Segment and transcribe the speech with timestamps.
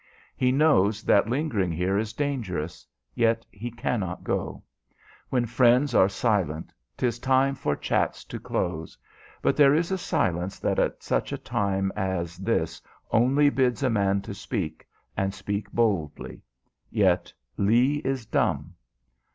[0.35, 4.63] He knows that lingering here is dangerous, yet he cannot go.
[5.29, 8.97] When friends are silent 'tis time for chats to close:
[9.43, 13.91] but there is a silence that at such a time as this only bids a
[13.91, 16.41] man to speak, and speak boldly.
[16.89, 18.73] Yet Lee is dumb.